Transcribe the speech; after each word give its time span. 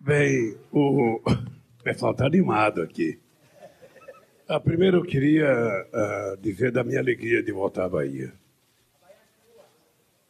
Bem, 0.00 0.56
o 0.70 1.20
pessoal 1.82 2.12
está 2.12 2.24
animado 2.24 2.80
aqui. 2.80 3.18
Ah, 4.46 4.60
primeiro 4.60 4.98
eu 4.98 5.02
queria 5.02 5.50
uh, 5.52 6.36
dizer 6.40 6.70
da 6.70 6.84
minha 6.84 7.00
alegria 7.00 7.42
de 7.42 7.50
voltar 7.50 7.86
à 7.86 7.88
Bahia. 7.88 8.32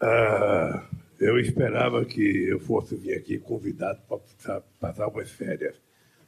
Uh, 0.01 0.97
eu 1.21 1.39
esperava 1.39 2.03
que 2.07 2.49
eu 2.49 2.59
fosse 2.59 2.97
vir 2.97 3.15
aqui 3.15 3.39
convidado 3.39 4.01
para 4.41 4.63
passar 4.81 5.07
umas 5.09 5.31
férias. 5.31 5.77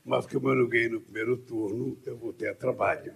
Mas 0.04 0.26
como 0.26 0.50
eu 0.50 0.56
não 0.56 0.68
ganhei 0.68 0.90
no 0.90 1.00
primeiro 1.00 1.38
turno, 1.38 1.96
eu 2.04 2.18
vou 2.18 2.34
ter 2.34 2.54
trabalho. 2.56 3.14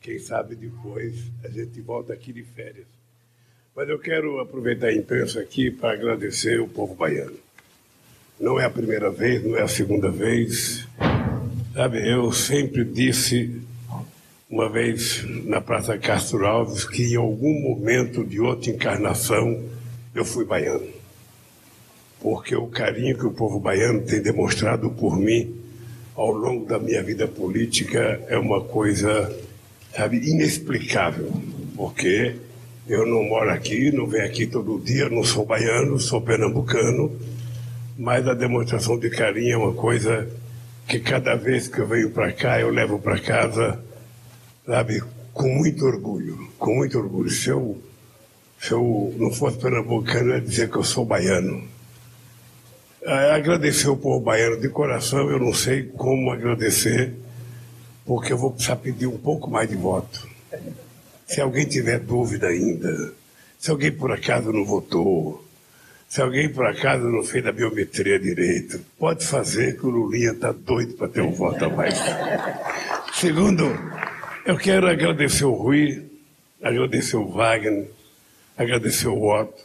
Quem 0.00 0.18
sabe 0.18 0.54
depois 0.54 1.32
a 1.42 1.48
gente 1.48 1.80
volta 1.80 2.12
aqui 2.12 2.30
de 2.30 2.44
férias. 2.44 2.88
Mas 3.74 3.88
eu 3.88 3.98
quero 3.98 4.38
aproveitar 4.38 4.88
a 4.88 4.94
imprensa 4.94 5.40
aqui 5.40 5.70
para 5.70 5.94
agradecer 5.94 6.60
o 6.60 6.68
povo 6.68 6.94
baiano. 6.94 7.38
Não 8.40 8.58
é 8.58 8.64
a 8.64 8.70
primeira 8.70 9.10
vez, 9.10 9.44
não 9.44 9.54
é 9.54 9.60
a 9.60 9.68
segunda 9.68 10.10
vez. 10.10 10.88
Sabe, 11.74 12.10
eu 12.10 12.32
sempre 12.32 12.84
disse, 12.86 13.60
uma 14.48 14.66
vez 14.66 15.22
na 15.44 15.60
Praça 15.60 15.98
Castro 15.98 16.46
Alves, 16.46 16.86
que 16.86 17.12
em 17.12 17.16
algum 17.16 17.60
momento 17.60 18.24
de 18.24 18.40
outra 18.40 18.70
encarnação 18.70 19.62
eu 20.14 20.24
fui 20.24 20.46
baiano. 20.46 20.88
Porque 22.18 22.56
o 22.56 22.66
carinho 22.66 23.18
que 23.18 23.26
o 23.26 23.30
povo 23.30 23.60
baiano 23.60 24.00
tem 24.06 24.22
demonstrado 24.22 24.88
por 24.88 25.18
mim 25.18 25.54
ao 26.16 26.32
longo 26.32 26.64
da 26.64 26.78
minha 26.78 27.02
vida 27.02 27.28
política 27.28 28.24
é 28.26 28.38
uma 28.38 28.62
coisa, 28.62 29.38
sabe, 29.94 30.16
inexplicável. 30.16 31.30
Porque 31.76 32.36
eu 32.88 33.06
não 33.06 33.22
moro 33.22 33.50
aqui, 33.50 33.92
não 33.92 34.06
venho 34.06 34.24
aqui 34.24 34.46
todo 34.46 34.80
dia, 34.82 35.10
não 35.10 35.22
sou 35.22 35.44
baiano, 35.44 36.00
sou 36.00 36.22
pernambucano 36.22 37.14
mas 38.00 38.26
a 38.26 38.32
demonstração 38.32 38.98
de 38.98 39.10
carinho 39.10 39.52
é 39.52 39.56
uma 39.58 39.74
coisa 39.74 40.26
que 40.88 40.98
cada 41.00 41.34
vez 41.34 41.68
que 41.68 41.80
eu 41.80 41.86
venho 41.86 42.10
para 42.10 42.32
cá 42.32 42.58
eu 42.58 42.70
levo 42.70 42.98
para 42.98 43.20
casa, 43.20 43.78
sabe, 44.64 45.02
com 45.34 45.46
muito 45.46 45.84
orgulho, 45.84 46.48
com 46.58 46.76
muito 46.76 46.98
orgulho. 46.98 47.28
Se 47.28 47.50
eu, 47.50 47.78
se 48.58 48.72
eu 48.72 49.14
não 49.18 49.30
fosse 49.30 49.58
pernambucano, 49.58 50.30
eu 50.30 50.36
ia 50.36 50.40
dizer 50.40 50.70
que 50.70 50.78
eu 50.78 50.82
sou 50.82 51.04
baiano. 51.04 51.62
É, 53.02 53.32
agradecer 53.32 53.90
o 53.90 53.96
povo 53.98 54.18
baiano 54.18 54.58
de 54.58 54.70
coração, 54.70 55.30
eu 55.30 55.38
não 55.38 55.52
sei 55.52 55.82
como 55.82 56.30
agradecer, 56.30 57.12
porque 58.06 58.32
eu 58.32 58.38
vou 58.38 58.50
precisar 58.50 58.76
pedir 58.76 59.08
um 59.08 59.18
pouco 59.18 59.50
mais 59.50 59.68
de 59.68 59.76
voto. 59.76 60.26
Se 61.26 61.38
alguém 61.38 61.66
tiver 61.66 61.98
dúvida 61.98 62.46
ainda, 62.46 63.12
se 63.58 63.70
alguém 63.70 63.92
por 63.92 64.10
acaso 64.10 64.50
não 64.50 64.64
votou, 64.64 65.44
se 66.10 66.20
alguém 66.20 66.48
por 66.48 66.66
acaso 66.66 67.04
não 67.04 67.22
fez 67.22 67.46
a 67.46 67.52
biometria 67.52 68.18
direito, 68.18 68.80
pode 68.98 69.24
fazer 69.24 69.78
que 69.78 69.86
o 69.86 69.90
Lulinha 69.90 70.32
está 70.32 70.50
doido 70.50 70.94
para 70.94 71.06
ter 71.06 71.20
um 71.20 71.30
voto 71.30 71.64
a 71.64 71.68
mais. 71.68 71.94
Segundo, 73.14 73.64
eu 74.44 74.58
quero 74.58 74.88
agradecer 74.88 75.44
o 75.44 75.52
Rui, 75.52 76.04
agradecer 76.60 77.16
o 77.16 77.28
Wagner, 77.28 77.88
agradecer 78.58 79.06
o 79.06 79.22
Otto, 79.22 79.62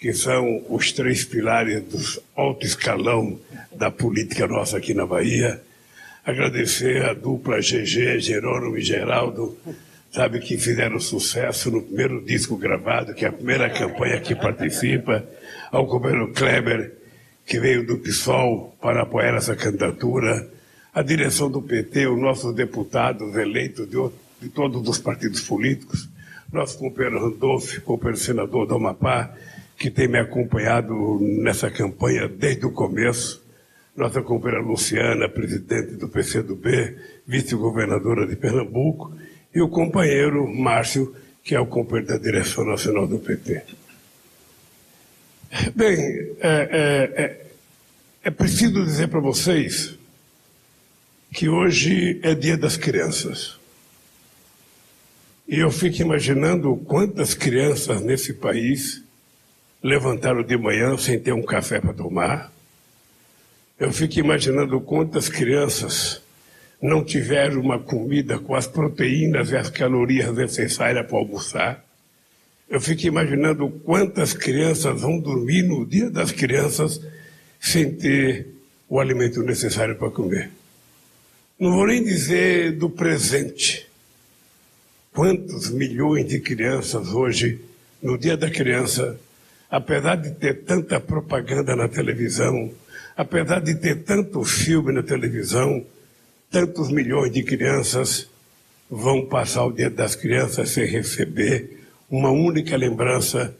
que 0.00 0.14
são 0.14 0.64
os 0.70 0.90
três 0.90 1.26
pilares 1.26 1.82
do 1.82 2.22
alto 2.34 2.64
escalão 2.64 3.38
da 3.70 3.90
política 3.90 4.46
nossa 4.46 4.78
aqui 4.78 4.94
na 4.94 5.04
Bahia. 5.04 5.60
Agradecer 6.24 7.04
a 7.04 7.12
dupla 7.12 7.58
GG, 7.58 8.20
Jerônimo 8.20 8.78
e 8.78 8.80
Geraldo, 8.80 9.54
sabe, 10.18 10.40
que 10.40 10.58
fizeram 10.58 10.98
sucesso 10.98 11.70
no 11.70 11.80
primeiro 11.80 12.20
disco 12.20 12.56
gravado, 12.56 13.14
que 13.14 13.24
é 13.24 13.28
a 13.28 13.32
primeira 13.32 13.70
campanha 13.70 14.20
que 14.20 14.34
participa 14.34 15.24
ao 15.70 15.86
governo 15.86 16.32
Kleber, 16.32 16.92
que 17.46 17.60
veio 17.60 17.86
do 17.86 17.98
PSOL 17.98 18.76
para 18.82 19.02
apoiar 19.02 19.36
essa 19.36 19.54
candidatura, 19.54 20.50
a 20.92 21.02
direção 21.02 21.48
do 21.48 21.62
PT, 21.62 22.08
os 22.08 22.20
nossos 22.20 22.52
deputados 22.52 23.36
eleitos 23.36 23.88
de, 23.88 23.96
de 24.42 24.48
todos 24.48 24.88
os 24.88 24.98
partidos 24.98 25.40
políticos, 25.42 26.08
nosso 26.52 26.76
companheiro 26.80 27.20
Randolph, 27.20 27.78
companheiro 27.84 28.18
senador 28.18 28.66
do 28.66 28.74
Amapá, 28.74 29.32
que 29.78 29.88
tem 29.88 30.08
me 30.08 30.18
acompanhado 30.18 31.20
nessa 31.20 31.70
campanha 31.70 32.26
desde 32.26 32.66
o 32.66 32.72
começo, 32.72 33.40
nossa 33.96 34.20
companheira 34.20 34.66
Luciana, 34.66 35.28
presidente 35.28 35.94
do 35.94 36.08
PCdoB, 36.08 36.96
vice-governadora 37.24 38.26
de 38.26 38.34
Pernambuco, 38.34 39.12
e 39.54 39.60
o 39.60 39.68
companheiro 39.68 40.46
Márcio, 40.48 41.14
que 41.42 41.54
é 41.54 41.60
o 41.60 41.66
companheiro 41.66 42.08
da 42.08 42.18
direção 42.18 42.64
nacional 42.64 43.06
do 43.06 43.18
PT. 43.18 43.62
Bem, 45.74 45.98
é, 46.40 46.48
é, 46.48 47.22
é, 47.22 47.46
é 48.24 48.30
preciso 48.30 48.84
dizer 48.84 49.08
para 49.08 49.20
vocês 49.20 49.98
que 51.32 51.48
hoje 51.48 52.20
é 52.22 52.34
dia 52.34 52.56
das 52.56 52.76
crianças. 52.76 53.58
E 55.46 55.58
eu 55.58 55.70
fico 55.70 56.02
imaginando 56.02 56.76
quantas 56.76 57.32
crianças 57.32 58.02
nesse 58.02 58.34
país 58.34 59.02
levantaram 59.82 60.42
de 60.42 60.56
manhã 60.58 60.96
sem 60.98 61.18
ter 61.18 61.32
um 61.32 61.42
café 61.42 61.80
para 61.80 61.94
tomar. 61.94 62.52
Eu 63.78 63.92
fico 63.92 64.18
imaginando 64.18 64.78
quantas 64.80 65.28
crianças 65.28 66.20
não 66.80 67.04
tiveram 67.04 67.60
uma 67.60 67.78
comida 67.78 68.38
com 68.38 68.54
as 68.54 68.66
proteínas 68.66 69.50
e 69.50 69.56
as 69.56 69.68
calorias 69.68 70.32
necessárias 70.34 71.06
para 71.06 71.18
almoçar. 71.18 71.84
Eu 72.68 72.80
fico 72.80 73.06
imaginando 73.06 73.68
quantas 73.84 74.32
crianças 74.32 75.00
vão 75.00 75.18
dormir 75.18 75.62
no 75.62 75.84
dia 75.84 76.10
das 76.10 76.30
crianças 76.30 77.00
sem 77.60 77.94
ter 77.94 78.46
o 78.88 79.00
alimento 79.00 79.42
necessário 79.42 79.96
para 79.96 80.10
comer. 80.10 80.50
Não 81.58 81.72
vou 81.72 81.86
nem 81.86 82.04
dizer 82.04 82.72
do 82.72 82.88
presente. 82.88 83.88
Quantos 85.12 85.70
milhões 85.70 86.26
de 86.28 86.38
crianças 86.38 87.08
hoje, 87.08 87.60
no 88.00 88.16
dia 88.16 88.36
da 88.36 88.48
criança, 88.48 89.18
apesar 89.68 90.14
de 90.16 90.30
ter 90.30 90.62
tanta 90.62 91.00
propaganda 91.00 91.74
na 91.74 91.88
televisão, 91.88 92.72
apesar 93.16 93.60
de 93.60 93.74
ter 93.74 94.04
tanto 94.04 94.44
filme 94.44 94.92
na 94.92 95.02
televisão, 95.02 95.84
tantos 96.50 96.90
milhões 96.90 97.32
de 97.32 97.42
crianças 97.42 98.28
vão 98.90 99.26
passar 99.26 99.64
o 99.66 99.72
dia 99.72 99.90
das 99.90 100.14
crianças 100.14 100.70
sem 100.70 100.86
receber 100.86 101.86
uma 102.10 102.30
única 102.30 102.76
lembrança, 102.76 103.54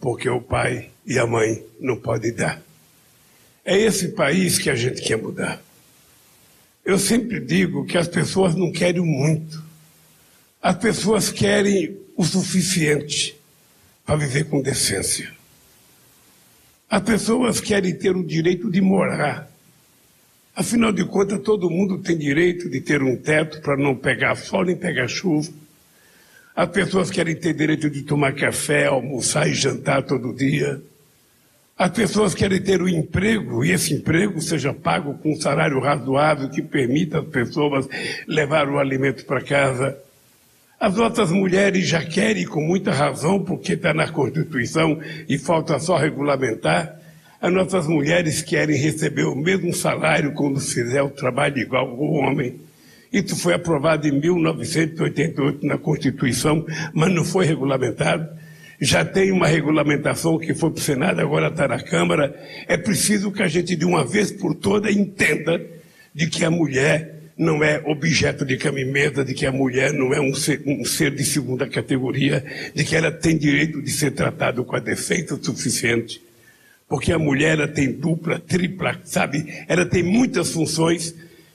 porque 0.00 0.28
o 0.28 0.40
pai 0.40 0.90
e 1.06 1.18
a 1.18 1.26
mãe 1.26 1.64
não 1.78 1.96
podem 1.96 2.32
dar. 2.32 2.60
É 3.64 3.78
esse 3.78 4.08
país 4.08 4.58
que 4.58 4.68
a 4.68 4.74
gente 4.74 5.00
quer 5.02 5.16
mudar. 5.16 5.62
Eu 6.84 6.98
sempre 6.98 7.38
digo 7.38 7.86
que 7.86 7.96
as 7.96 8.08
pessoas 8.08 8.56
não 8.56 8.72
querem 8.72 9.02
muito. 9.02 9.62
As 10.60 10.76
pessoas 10.76 11.30
querem 11.30 11.96
o 12.16 12.24
suficiente 12.24 13.38
para 14.04 14.16
viver 14.16 14.44
com 14.48 14.60
decência. 14.60 15.32
As 16.90 17.02
pessoas 17.02 17.60
querem 17.60 17.96
ter 17.96 18.16
o 18.16 18.24
direito 18.24 18.68
de 18.68 18.80
morar. 18.80 19.48
Afinal 20.54 20.92
de 20.92 21.04
contas, 21.04 21.40
todo 21.40 21.70
mundo 21.70 21.98
tem 21.98 22.16
direito 22.16 22.68
de 22.68 22.80
ter 22.80 23.02
um 23.02 23.16
teto 23.16 23.60
para 23.62 23.76
não 23.76 23.96
pegar 23.96 24.36
sol 24.36 24.64
nem 24.64 24.76
pegar 24.76 25.08
chuva 25.08 25.50
as 26.54 26.68
pessoas 26.68 27.10
querem 27.10 27.34
ter 27.34 27.54
direito 27.54 27.88
de 27.88 28.02
tomar 28.02 28.34
café, 28.34 28.86
almoçar 28.86 29.48
e 29.48 29.54
jantar 29.54 30.02
todo 30.02 30.34
dia. 30.34 30.82
As 31.78 31.90
pessoas 31.90 32.34
querem 32.34 32.60
ter 32.60 32.82
um 32.82 32.88
emprego 32.88 33.64
e 33.64 33.70
esse 33.70 33.94
emprego 33.94 34.40
seja 34.40 34.74
pago 34.74 35.14
com 35.14 35.32
um 35.32 35.40
salário 35.40 35.80
razoável 35.80 36.50
que 36.50 36.60
permita 36.60 37.20
às 37.20 37.26
pessoas 37.26 37.88
levar 38.28 38.68
o 38.68 38.78
alimento 38.78 39.24
para 39.24 39.40
casa. 39.40 39.96
As 40.78 40.94
nossas 40.94 41.32
mulheres 41.32 41.86
já 41.88 42.04
querem, 42.04 42.44
com 42.44 42.60
muita 42.60 42.92
razão, 42.92 43.42
porque 43.42 43.72
está 43.72 43.94
na 43.94 44.08
Constituição 44.08 45.00
e 45.26 45.38
falta 45.38 45.78
só 45.78 45.96
regulamentar, 45.96 47.00
as 47.42 47.52
nossas 47.52 47.88
mulheres 47.88 48.40
querem 48.40 48.76
receber 48.76 49.24
o 49.24 49.34
mesmo 49.34 49.74
salário 49.74 50.32
quando 50.32 50.60
fizer 50.60 51.02
o 51.02 51.10
trabalho 51.10 51.58
igual 51.58 51.88
ao 51.88 52.12
homem. 52.12 52.60
Isso 53.12 53.34
foi 53.34 53.52
aprovado 53.52 54.06
em 54.06 54.12
1988 54.12 55.66
na 55.66 55.76
Constituição, 55.76 56.64
mas 56.94 57.12
não 57.12 57.24
foi 57.24 57.44
regulamentado. 57.44 58.28
Já 58.80 59.04
tem 59.04 59.32
uma 59.32 59.48
regulamentação 59.48 60.38
que 60.38 60.54
foi 60.54 60.70
para 60.70 60.78
o 60.78 60.82
Senado, 60.82 61.20
agora 61.20 61.48
está 61.48 61.66
na 61.66 61.82
Câmara. 61.82 62.32
É 62.68 62.76
preciso 62.76 63.32
que 63.32 63.42
a 63.42 63.48
gente, 63.48 63.74
de 63.74 63.84
uma 63.84 64.04
vez 64.04 64.30
por 64.30 64.54
todas, 64.54 64.94
entenda 64.94 65.60
de 66.14 66.28
que 66.28 66.44
a 66.44 66.50
mulher 66.50 67.32
não 67.36 67.64
é 67.64 67.82
objeto 67.86 68.44
de 68.44 68.56
camimenta, 68.56 69.24
de 69.24 69.34
que 69.34 69.46
a 69.46 69.52
mulher 69.52 69.92
não 69.92 70.14
é 70.14 70.20
um 70.20 70.32
ser, 70.32 70.62
um 70.64 70.84
ser, 70.84 71.10
de 71.12 71.24
segunda 71.24 71.66
categoria, 71.66 72.44
de 72.72 72.84
que 72.84 72.94
ela 72.94 73.10
tem 73.10 73.36
direito 73.36 73.82
de 73.82 73.90
ser 73.90 74.12
tratada 74.12 74.62
com 74.62 74.76
a 74.76 74.80
decência 74.80 75.36
suficiente. 75.42 76.22
Porque 76.92 77.10
a 77.10 77.18
mulher 77.18 77.58
ela 77.58 77.66
tem 77.66 77.90
dupla, 77.90 78.38
tripla, 78.38 79.00
sabe? 79.02 79.64
Ela 79.66 79.86
tem 79.86 80.02
muitas 80.02 80.50
funções 80.50 81.14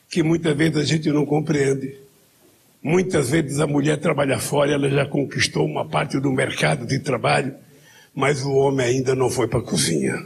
que 0.09 0.23
muitas 0.23 0.57
vezes 0.57 0.77
a 0.77 0.83
gente 0.83 1.11
não 1.11 1.27
compreende. 1.27 1.95
Muitas 2.81 3.29
vezes 3.29 3.59
a 3.59 3.67
mulher 3.67 3.97
trabalha 3.97 4.39
fora, 4.39 4.71
ela 4.71 4.89
já 4.89 5.05
conquistou 5.05 5.63
uma 5.63 5.87
parte 5.87 6.19
do 6.19 6.31
mercado 6.31 6.87
de 6.87 6.97
trabalho, 6.97 7.53
mas 8.15 8.41
o 8.41 8.51
homem 8.51 8.87
ainda 8.87 9.13
não 9.13 9.29
foi 9.29 9.47
para 9.47 9.59
a 9.59 9.61
cozinha. 9.61 10.25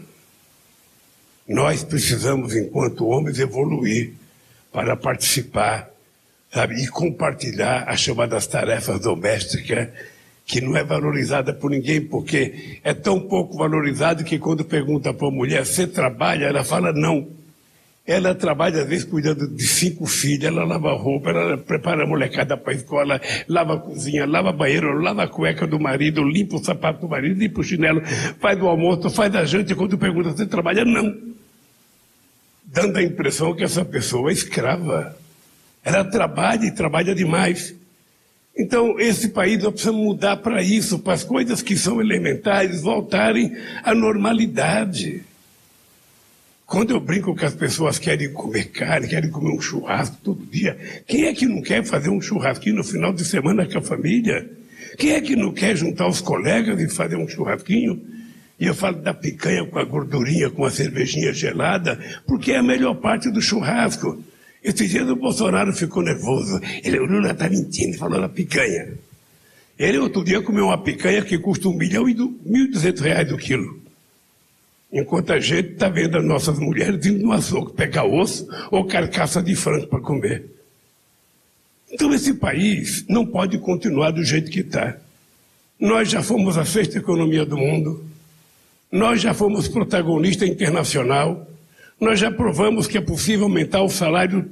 Nós 1.46 1.84
precisamos, 1.84 2.56
enquanto 2.56 3.06
homens, 3.06 3.38
evoluir 3.38 4.14
para 4.72 4.96
participar 4.96 5.92
sabe, 6.54 6.82
e 6.82 6.88
compartilhar 6.88 7.84
as 7.84 8.00
chamadas 8.00 8.48
tarefas 8.48 9.02
domésticas, 9.02 9.90
que 10.46 10.60
não 10.62 10.76
é 10.76 10.84
valorizada 10.84 11.54
por 11.54 11.72
ninguém, 11.72 12.02
porque 12.02 12.80
é 12.84 12.94
tão 12.94 13.20
pouco 13.20 13.58
valorizada 13.58 14.24
que 14.24 14.38
quando 14.38 14.66
pergunta 14.66 15.14
para 15.14 15.28
a 15.28 15.32
mulher, 15.32 15.66
você 15.66 15.88
trabalha? 15.88 16.46
Ela 16.46 16.64
fala 16.64 16.92
não. 16.92 17.28
Ela 18.06 18.34
trabalha, 18.34 18.82
às 18.82 18.90
vezes, 18.90 19.06
cuidando 19.06 19.48
de 19.48 19.66
cinco 19.66 20.06
filhos, 20.08 20.46
ela 20.46 20.66
lava 20.66 20.92
roupa, 20.94 21.30
ela 21.30 21.58
prepara 21.58 22.04
a 22.04 22.08
molecada 22.08 22.58
para 22.58 22.74
a 22.74 22.76
escola, 22.76 23.22
lava 23.48 23.76
a 23.76 23.80
cozinha, 23.80 24.26
lava 24.26 24.52
banheiro, 24.52 25.00
lava 25.00 25.24
a 25.24 25.28
cueca 25.28 25.68
do 25.68 25.80
marido, 25.80 26.24
limpa 26.24 26.56
o 26.56 26.64
sapato 26.64 27.02
do 27.02 27.08
marido, 27.08 27.40
limpa 27.40 27.62
o 27.62 27.64
chinelo, 27.64 28.02
faz 28.40 28.60
o 28.60 28.68
almoço, 28.68 29.10
faz 29.10 29.34
a 29.36 29.46
janta, 29.46 29.72
e 29.72 29.76
quando 29.76 29.98
pergunta, 29.98 30.32
você 30.32 30.48
trabalha? 30.48 30.84
Não. 30.84 31.16
Dando 32.66 32.98
a 32.98 33.04
impressão 33.04 33.54
que 33.54 33.64
essa 33.64 33.86
pessoa 33.86 34.32
é 34.32 34.34
escrava. 34.34 35.16
Ela 35.84 36.04
trabalha 36.04 36.66
e 36.66 36.72
trabalha 36.72 37.14
demais. 37.14 37.76
Então, 38.58 39.00
esse 39.00 39.30
país 39.30 39.64
nós 39.64 39.72
precisamos 39.72 40.04
mudar 40.04 40.38
para 40.38 40.62
isso, 40.62 41.00
para 41.00 41.14
as 41.14 41.24
coisas 41.24 41.62
que 41.62 41.78
são 41.78 42.02
elementares 42.02 42.82
voltarem 42.82 43.56
à 43.84 43.96
normalidade. 43.96 45.24
Quando 46.66 46.92
eu 46.92 47.00
brinco 47.00 47.36
que 47.36 47.46
as 47.46 47.54
pessoas 47.54 48.00
querem 48.00 48.32
comer 48.32 48.66
carne, 48.72 49.08
querem 49.08 49.30
comer 49.30 49.52
um 49.52 49.60
churrasco 49.62 50.18
todo 50.24 50.46
dia, 50.46 50.78
quem 51.06 51.26
é 51.26 51.34
que 51.34 51.46
não 51.46 51.62
quer 51.62 51.84
fazer 51.84 52.10
um 52.10 52.22
churrasquinho 52.22 52.78
no 52.78 52.84
final 52.84 53.12
de 53.12 53.26
semana 53.26 53.66
com 53.66 53.78
a 53.78 53.82
família? 53.82 54.50
Quem 54.98 55.12
é 55.12 55.22
que 55.22 55.36
não 55.36 55.52
quer 55.52 55.76
juntar 55.76 56.08
os 56.08 56.22
colegas 56.22 56.80
e 56.80 56.88
fazer 56.88 57.16
um 57.16 57.28
churrasquinho? 57.28 58.02
E 58.60 58.68
eu 58.68 58.76
falo 58.76 59.02
da 59.02 59.14
picanha 59.14 59.66
com 59.66 59.80
a 59.80 59.84
gordurinha, 59.84 60.50
com 60.50 60.64
a 60.64 60.72
cervejinha 60.72 61.34
gelada, 61.34 62.00
porque 62.28 62.52
é 62.52 62.58
a 62.58 62.64
melhor 62.64 62.96
parte 62.96 63.30
do 63.32 63.42
churrasco. 63.42 64.24
Esse 64.64 64.88
dia 64.88 65.04
o 65.04 65.16
Bolsonaro 65.16 65.74
ficou 65.74 66.04
nervoso. 66.04 66.60
Ele, 66.84 67.00
o 67.00 67.06
Lula 67.06 67.32
está 67.32 67.50
mentindo, 67.50 67.98
falou 67.98 68.22
da 68.22 68.30
picanha. 68.30 68.94
Ele 69.78 69.98
outro 69.98 70.24
dia 70.24 70.42
comeu 70.42 70.66
uma 70.66 70.78
picanha 70.78 71.24
que 71.24 71.40
custa 71.40 71.68
um 71.68 71.74
milhão 71.74 72.08
e 72.08 72.14
mil 72.46 72.70
duzentos 72.70 73.02
reais 73.02 73.32
o 73.32 73.38
quilo. 73.38 73.82
Enquanto 74.94 75.34
a 75.34 75.40
gente 75.40 75.72
está 75.72 75.90
vendo 75.90 76.18
as 76.18 76.24
nossas 76.24 76.60
mulheres 76.60 77.04
indo 77.06 77.24
no 77.24 77.32
açougue 77.32 77.74
pegar 77.74 78.06
osso 78.06 78.48
ou 78.70 78.86
carcaça 78.86 79.42
de 79.42 79.56
frango 79.56 79.88
para 79.88 80.02
comer. 80.02 80.46
Então 81.92 82.14
esse 82.14 82.34
país 82.36 83.06
não 83.08 83.26
pode 83.26 83.58
continuar 83.58 84.12
do 84.12 84.24
jeito 84.24 84.52
que 84.52 84.60
está. 84.60 84.98
Nós 85.80 86.10
já 86.10 86.22
fomos 86.22 86.58
a 86.58 86.66
sexta 86.66 87.00
economia 87.00 87.46
do 87.46 87.58
mundo, 87.58 88.06
nós 88.92 89.22
já 89.22 89.34
fomos 89.34 89.68
protagonista 89.68 90.46
internacional, 90.46 91.48
nós 92.02 92.20
já 92.20 92.32
provamos 92.32 92.88
que 92.88 92.98
é 92.98 93.02
possível 93.02 93.44
aumentar 93.44 93.84
o 93.84 93.90
salário 93.90 94.50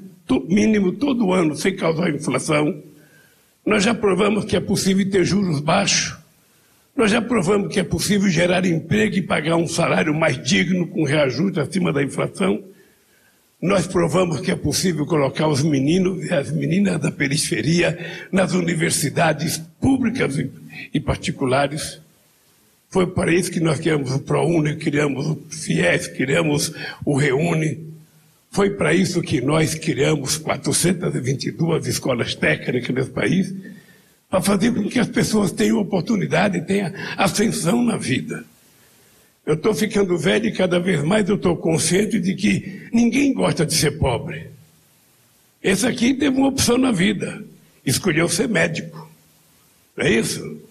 mínimo 0.47 0.91
todo 0.91 1.33
ano 1.33 1.55
sem 1.55 1.75
causar 1.75 2.11
inflação, 2.11 2.83
nós 3.65 3.83
já 3.83 3.95
provamos 3.95 4.45
que 4.45 4.55
é 4.55 4.59
possível 4.59 5.09
ter 5.09 5.25
juros 5.25 5.59
baixos, 5.59 6.15
nós 6.95 7.09
já 7.09 7.19
provamos 7.19 7.73
que 7.73 7.79
é 7.79 7.83
possível 7.83 8.29
gerar 8.29 8.65
emprego 8.65 9.15
e 9.15 9.21
pagar 9.21 9.55
um 9.55 9.67
salário 9.67 10.13
mais 10.13 10.41
digno 10.43 10.85
com 10.87 11.03
reajuste 11.03 11.59
acima 11.59 11.91
da 11.91 12.03
inflação. 12.03 12.61
Nós 13.61 13.87
provamos 13.87 14.41
que 14.41 14.51
é 14.51 14.55
possível 14.55 15.05
colocar 15.05 15.47
os 15.47 15.63
meninos 15.63 16.25
e 16.25 16.33
as 16.33 16.51
meninas 16.51 16.99
da 16.99 17.11
periferia 17.11 17.97
nas 18.31 18.53
universidades 18.53 19.57
públicas 19.79 20.37
e 20.93 20.99
particulares. 20.99 22.01
Foi 22.89 23.05
para 23.05 23.31
isso 23.31 23.51
que 23.51 23.59
nós 23.59 23.79
criamos 23.79 24.11
o 24.11 24.19
ProUni, 24.19 24.75
criamos 24.75 25.27
o 25.27 25.39
FIES, 25.49 26.07
criamos 26.07 26.73
o 27.05 27.15
REUNE. 27.15 27.87
Foi 28.51 28.71
para 28.71 28.93
isso 28.93 29.21
que 29.21 29.41
nós 29.41 29.75
criamos 29.75 30.37
422 30.37 31.85
escolas 31.85 32.33
técnicas 32.33 32.95
nesse 32.95 33.11
país 33.11 33.53
para 34.27 34.41
fazer 34.41 34.73
com 34.73 34.89
que 34.89 34.97
as 34.97 35.07
pessoas 35.07 35.51
tenham 35.51 35.77
oportunidade, 35.77 36.65
tenham 36.65 36.91
ascensão 37.15 37.83
na 37.83 37.95
vida. 37.95 38.43
Eu 39.45 39.53
estou 39.53 39.73
ficando 39.73 40.17
velho 40.17 40.47
e 40.47 40.51
cada 40.51 40.79
vez 40.79 41.03
mais 41.03 41.29
eu 41.29 41.35
estou 41.35 41.55
consciente 41.57 42.19
de 42.19 42.33
que 42.33 42.87
ninguém 42.91 43.33
gosta 43.33 43.67
de 43.67 43.73
ser 43.73 43.99
pobre. 43.99 44.47
Esse 45.61 45.85
aqui 45.85 46.15
teve 46.15 46.35
uma 46.37 46.47
opção 46.47 46.77
na 46.77 46.91
vida, 46.91 47.43
escolheu 47.85 48.27
ser 48.27 48.49
médico. 48.49 49.09
Não 49.95 50.05
é 50.05 50.11
isso? 50.11 50.68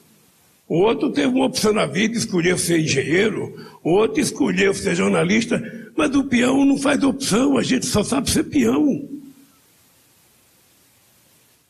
O 0.69 0.81
outro 0.81 1.11
teve 1.11 1.29
uma 1.29 1.47
opção 1.47 1.73
na 1.73 1.87
vida, 1.87 2.19
escolheu 2.19 2.59
ser 2.59 2.81
engenheiro, 2.81 3.55
o 3.83 3.91
outro 3.91 4.21
escolheu 4.21 4.75
ser 4.75 4.95
jornalista, 4.95 5.61
mas 5.97 6.15
o 6.15 6.25
peão 6.25 6.65
não 6.65 6.77
faz 6.77 7.03
opção, 7.03 7.57
a 7.57 7.63
gente 7.63 7.87
só 7.87 8.05
sabe 8.05 8.31
ser 8.31 8.45
peão. 8.45 9.09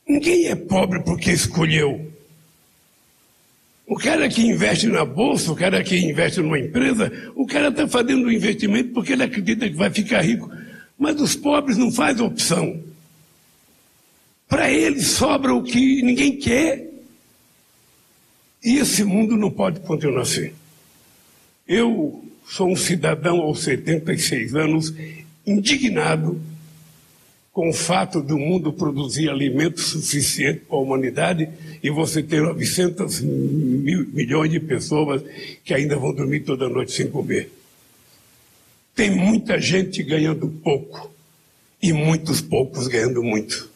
Ninguém 0.07 0.47
é 0.47 0.55
pobre 0.55 1.01
porque 1.03 1.31
escolheu. 1.31 2.11
O 3.87 3.95
cara 3.95 4.27
que 4.27 4.41
investe 4.41 4.87
na 4.87 5.05
bolsa, 5.05 5.51
o 5.51 5.55
cara 5.55 5.83
que 5.83 5.97
investe 5.97 6.41
numa 6.41 6.59
empresa, 6.59 7.11
o 7.35 7.45
cara 7.45 7.69
está 7.69 7.87
fazendo 7.87 8.27
um 8.27 8.31
investimento 8.31 8.91
porque 8.93 9.13
ele 9.13 9.23
acredita 9.23 9.69
que 9.69 9.75
vai 9.75 9.89
ficar 9.89 10.21
rico. 10.21 10.51
Mas 10.97 11.19
os 11.21 11.35
pobres 11.35 11.77
não 11.77 11.91
fazem 11.91 12.25
opção. 12.25 12.83
Para 14.47 14.69
eles 14.69 15.07
sobra 15.07 15.53
o 15.53 15.63
que 15.63 16.01
ninguém 16.01 16.37
quer. 16.37 16.88
E 18.63 18.77
esse 18.77 19.03
mundo 19.03 19.37
não 19.37 19.49
pode 19.49 19.79
continuar 19.81 20.21
assim. 20.21 20.51
Eu 21.67 22.23
sou 22.47 22.69
um 22.69 22.75
cidadão 22.75 23.39
aos 23.41 23.63
76 23.63 24.55
anos 24.55 24.93
indignado 25.45 26.41
com 27.51 27.69
o 27.69 27.73
fato 27.73 28.21
do 28.21 28.37
mundo 28.37 28.71
produzir 28.71 29.29
alimento 29.29 29.81
suficiente 29.81 30.61
para 30.61 30.77
a 30.77 30.81
humanidade 30.81 31.49
e 31.83 31.89
você 31.89 32.23
ter 32.23 32.41
900 32.41 33.21
mil, 33.21 34.07
milhões 34.07 34.51
de 34.51 34.59
pessoas 34.59 35.21
que 35.63 35.73
ainda 35.73 35.97
vão 35.97 36.13
dormir 36.13 36.41
toda 36.41 36.69
noite 36.69 36.91
sem 36.91 37.07
comer. 37.09 37.51
Tem 38.95 39.11
muita 39.11 39.59
gente 39.59 40.01
ganhando 40.03 40.47
pouco 40.47 41.11
e 41.81 41.93
muitos 41.93 42.41
poucos 42.41 42.87
ganhando 42.87 43.23
muito. 43.23 43.69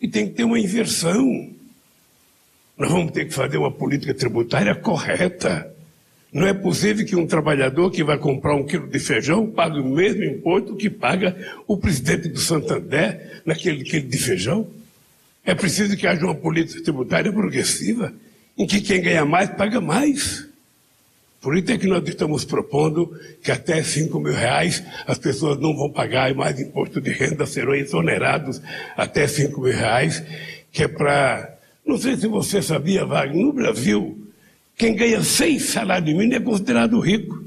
E 0.00 0.08
tem 0.08 0.28
que 0.28 0.34
ter 0.34 0.44
uma 0.44 0.58
inversão. 0.58 1.50
Nós 2.78 2.90
vamos 2.90 3.12
ter 3.12 3.26
que 3.26 3.34
fazer 3.34 3.58
uma 3.58 3.72
política 3.72 4.14
tributária 4.14 4.74
correta 4.74 5.74
não 6.32 6.46
é 6.46 6.52
possível 6.52 7.06
que 7.06 7.16
um 7.16 7.26
trabalhador 7.26 7.90
que 7.90 8.04
vai 8.04 8.18
comprar 8.18 8.54
um 8.54 8.64
quilo 8.64 8.86
de 8.86 8.98
feijão 8.98 9.46
pague 9.50 9.80
o 9.80 9.84
mesmo 9.84 10.22
imposto 10.24 10.76
que 10.76 10.90
paga 10.90 11.34
o 11.66 11.76
presidente 11.76 12.28
do 12.28 12.38
Santander 12.38 13.40
naquele 13.46 13.82
quilo 13.82 14.06
de 14.06 14.18
feijão. 14.18 14.68
É 15.44 15.54
preciso 15.54 15.96
que 15.96 16.06
haja 16.06 16.24
uma 16.24 16.34
política 16.34 16.82
tributária 16.82 17.32
progressiva, 17.32 18.12
em 18.58 18.66
que 18.66 18.82
quem 18.82 19.00
ganha 19.00 19.24
mais 19.24 19.48
paga 19.50 19.80
mais. 19.80 20.46
Por 21.40 21.56
isso 21.56 21.72
é 21.72 21.78
que 21.78 21.86
nós 21.86 22.06
estamos 22.06 22.44
propondo 22.44 23.18
que 23.42 23.50
até 23.50 23.82
5 23.82 24.20
mil 24.20 24.34
reais 24.34 24.82
as 25.06 25.16
pessoas 25.16 25.58
não 25.58 25.74
vão 25.74 25.88
pagar 25.88 26.34
mais 26.34 26.60
imposto 26.60 27.00
de 27.00 27.10
renda, 27.10 27.46
serão 27.46 27.74
exonerados 27.74 28.60
até 28.96 29.26
5 29.26 29.58
mil 29.62 29.72
reais, 29.72 30.22
que 30.70 30.82
é 30.82 30.88
para. 30.88 31.56
Não 31.88 31.96
sei 31.96 32.16
se 32.18 32.28
você 32.28 32.60
sabia, 32.60 33.04
Wagner, 33.06 33.46
no 33.46 33.52
Brasil 33.52 34.28
quem 34.78 34.94
ganha 34.94 35.24
seis 35.24 35.70
salários 35.70 36.16
mínimos 36.16 36.36
é 36.36 36.40
considerado 36.40 37.00
rico. 37.00 37.42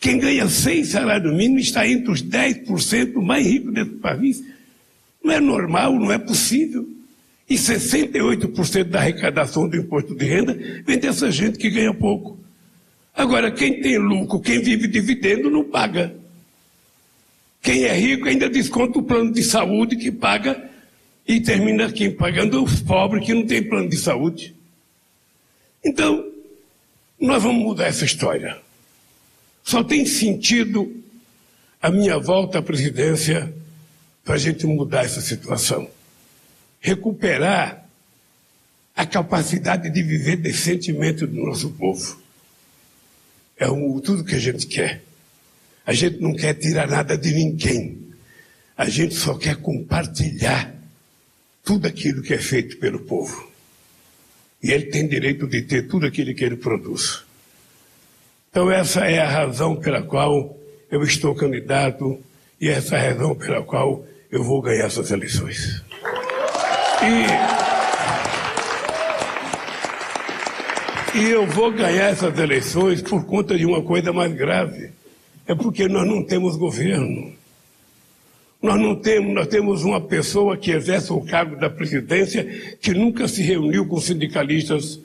Quem 0.00 0.18
ganha 0.18 0.48
seis 0.48 0.88
salários 0.88 1.32
mínimos 1.32 1.66
está 1.66 1.86
entre 1.86 2.10
os 2.10 2.20
10% 2.20 3.14
mais 3.22 3.46
ricos 3.46 3.72
desse 3.72 3.90
país. 3.90 4.42
Não 5.22 5.32
é 5.32 5.38
normal, 5.38 5.92
não 5.94 6.10
é 6.10 6.18
possível. 6.18 6.84
E 7.48 7.54
68% 7.54 8.84
da 8.84 8.98
arrecadação 8.98 9.68
do 9.68 9.76
imposto 9.76 10.16
de 10.16 10.24
renda 10.24 10.58
vem 10.84 10.98
dessa 10.98 11.30
gente 11.30 11.58
que 11.58 11.70
ganha 11.70 11.94
pouco. 11.94 12.36
Agora, 13.14 13.52
quem 13.52 13.80
tem 13.80 13.98
lucro, 13.98 14.40
quem 14.40 14.60
vive 14.60 14.88
dividendo, 14.88 15.48
não 15.48 15.62
paga. 15.62 16.12
Quem 17.60 17.84
é 17.84 17.94
rico 17.94 18.26
ainda 18.26 18.48
desconta 18.48 18.98
o 18.98 19.02
plano 19.02 19.30
de 19.30 19.44
saúde 19.44 19.94
que 19.94 20.10
paga 20.10 20.71
e 21.26 21.40
termina 21.40 21.92
quem 21.92 22.10
pagando 22.10 22.62
os 22.62 22.80
pobres 22.80 23.24
que 23.24 23.34
não 23.34 23.46
têm 23.46 23.62
plano 23.62 23.88
de 23.88 23.96
saúde. 23.96 24.54
Então, 25.84 26.30
nós 27.20 27.42
vamos 27.42 27.62
mudar 27.62 27.86
essa 27.86 28.04
história. 28.04 28.60
Só 29.62 29.84
tem 29.84 30.04
sentido 30.04 31.02
a 31.80 31.90
minha 31.90 32.18
volta 32.18 32.58
à 32.58 32.62
presidência 32.62 33.52
para 34.24 34.34
a 34.34 34.38
gente 34.38 34.66
mudar 34.66 35.04
essa 35.04 35.20
situação. 35.20 35.88
Recuperar 36.80 37.86
a 38.94 39.06
capacidade 39.06 39.88
de 39.88 40.02
viver 40.02 40.36
decentemente 40.36 41.26
do 41.26 41.44
nosso 41.44 41.70
povo. 41.70 42.20
É 43.56 43.70
um, 43.70 44.00
tudo 44.00 44.24
que 44.24 44.34
a 44.34 44.40
gente 44.40 44.66
quer. 44.66 45.02
A 45.86 45.92
gente 45.92 46.20
não 46.20 46.34
quer 46.34 46.54
tirar 46.54 46.88
nada 46.88 47.16
de 47.16 47.32
ninguém. 47.32 47.98
A 48.76 48.88
gente 48.88 49.14
só 49.14 49.34
quer 49.34 49.56
compartilhar 49.56 50.81
tudo 51.64 51.86
aquilo 51.86 52.22
que 52.22 52.34
é 52.34 52.38
feito 52.38 52.76
pelo 52.78 53.00
povo. 53.00 53.50
E 54.62 54.70
ele 54.70 54.86
tem 54.86 55.06
direito 55.08 55.46
de 55.46 55.62
ter 55.62 55.88
tudo 55.88 56.06
aquilo 56.06 56.34
que 56.34 56.44
ele 56.44 56.56
produz. 56.56 57.24
Então, 58.50 58.70
essa 58.70 59.06
é 59.06 59.18
a 59.18 59.28
razão 59.28 59.76
pela 59.76 60.02
qual 60.02 60.56
eu 60.90 61.02
estou 61.02 61.34
candidato 61.34 62.22
e 62.60 62.68
essa 62.68 62.96
é 62.96 63.08
a 63.08 63.12
razão 63.12 63.34
pela 63.34 63.62
qual 63.62 64.04
eu 64.30 64.44
vou 64.44 64.60
ganhar 64.60 64.84
essas 64.84 65.10
eleições. 65.10 65.82
E, 71.14 71.18
e 71.18 71.30
eu 71.30 71.46
vou 71.46 71.72
ganhar 71.72 72.10
essas 72.10 72.38
eleições 72.38 73.02
por 73.02 73.24
conta 73.24 73.56
de 73.56 73.66
uma 73.66 73.82
coisa 73.82 74.12
mais 74.12 74.32
grave. 74.32 74.90
É 75.46 75.54
porque 75.54 75.88
nós 75.88 76.06
não 76.06 76.22
temos 76.24 76.56
governo. 76.56 77.34
Nós 78.62 78.80
não 78.80 78.94
temos, 78.94 79.34
nós 79.34 79.48
temos 79.48 79.82
uma 79.82 80.00
pessoa 80.00 80.56
que 80.56 80.70
exerce 80.70 81.12
o 81.12 81.20
cargo 81.20 81.56
da 81.56 81.68
presidência 81.68 82.44
que 82.80 82.94
nunca 82.94 83.26
se 83.26 83.42
reuniu 83.42 83.84
com 83.86 84.00
sindicalistas, 84.00 85.00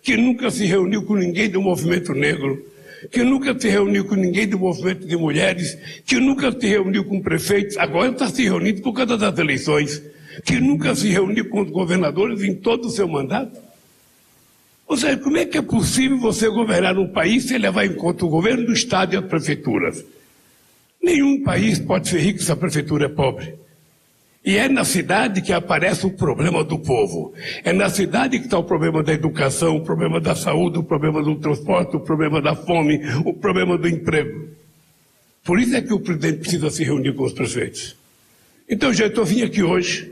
que 0.00 0.16
nunca 0.16 0.48
se 0.48 0.64
reuniu 0.64 1.02
com 1.02 1.16
ninguém 1.16 1.50
do 1.50 1.60
movimento 1.60 2.14
negro, 2.14 2.64
que 3.10 3.24
nunca 3.24 3.58
se 3.58 3.68
reuniu 3.68 4.04
com 4.04 4.14
ninguém 4.14 4.46
do 4.46 4.60
movimento 4.60 5.08
de 5.08 5.16
mulheres, 5.16 5.76
que 6.06 6.20
nunca 6.20 6.52
se 6.52 6.66
reuniu 6.68 7.04
com 7.04 7.20
prefeitos, 7.20 7.76
agora 7.78 8.12
está 8.12 8.28
se 8.28 8.44
reunindo 8.44 8.80
por 8.80 8.92
causa 8.92 9.16
das 9.16 9.36
eleições, 9.36 10.00
que 10.44 10.60
nunca 10.60 10.94
se 10.94 11.08
reuniu 11.08 11.48
com 11.48 11.62
os 11.62 11.70
governadores 11.70 12.44
em 12.44 12.54
todo 12.54 12.86
o 12.86 12.90
seu 12.90 13.08
mandato. 13.08 13.58
Ou 14.86 14.96
seja, 14.96 15.16
como 15.16 15.36
é 15.36 15.44
que 15.44 15.58
é 15.58 15.62
possível 15.62 16.18
você 16.18 16.48
governar 16.48 16.96
um 16.96 17.08
país 17.08 17.44
sem 17.44 17.58
levar 17.58 17.86
em 17.86 17.94
conta 17.94 18.24
o 18.24 18.28
governo 18.28 18.66
do 18.66 18.72
Estado 18.72 19.14
e 19.14 19.16
as 19.16 19.24
prefeituras? 19.24 20.04
Nenhum 21.02 21.42
país 21.42 21.78
pode 21.78 22.08
ser 22.08 22.20
rico 22.20 22.42
se 22.42 22.52
a 22.52 22.56
prefeitura 22.56 23.06
é 23.06 23.08
pobre. 23.08 23.54
E 24.44 24.56
é 24.56 24.68
na 24.68 24.84
cidade 24.84 25.42
que 25.42 25.52
aparece 25.52 26.06
o 26.06 26.10
problema 26.10 26.64
do 26.64 26.78
povo. 26.78 27.34
É 27.62 27.72
na 27.72 27.90
cidade 27.90 28.38
que 28.38 28.46
está 28.46 28.58
o 28.58 28.64
problema 28.64 29.02
da 29.02 29.12
educação, 29.12 29.76
o 29.76 29.84
problema 29.84 30.20
da 30.20 30.34
saúde, 30.34 30.78
o 30.78 30.82
problema 30.82 31.22
do 31.22 31.36
transporte, 31.36 31.96
o 31.96 32.00
problema 32.00 32.40
da 32.40 32.54
fome, 32.54 33.00
o 33.24 33.34
problema 33.34 33.76
do 33.76 33.86
emprego. 33.86 34.48
Por 35.44 35.58
isso 35.58 35.76
é 35.76 35.82
que 35.82 35.92
o 35.92 36.00
presidente 36.00 36.38
precisa 36.38 36.70
se 36.70 36.84
reunir 36.84 37.14
com 37.14 37.24
os 37.24 37.32
prefeitos. 37.32 37.96
Então, 38.68 38.92
gente, 38.92 39.16
eu 39.16 39.24
vim 39.24 39.42
aqui 39.42 39.62
hoje 39.62 40.10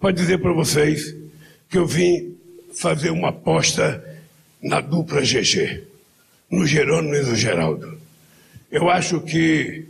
para 0.00 0.10
dizer 0.10 0.38
para 0.38 0.52
vocês 0.52 1.14
que 1.68 1.76
eu 1.76 1.86
vim 1.86 2.34
fazer 2.72 3.10
uma 3.10 3.28
aposta 3.28 4.02
na 4.62 4.80
dupla 4.80 5.20
GG, 5.20 5.82
no 6.50 6.66
Gerônimo 6.66 7.14
e 7.14 7.22
no 7.22 7.34
Geraldo. 7.34 7.98
Eu 8.70 8.88
acho 8.88 9.20
que 9.20 9.84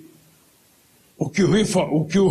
o 1.18 1.30
que 1.30 1.42
o 1.42 1.50
Rio, 1.50 1.66
o 1.90 2.04
que 2.04 2.18
o 2.18 2.28